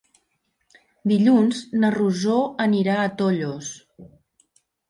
Dilluns 1.11 1.59
na 1.83 1.93
Rosó 1.97 2.39
anirà 2.67 2.99
a 3.03 3.15
Tollos. 3.21 3.73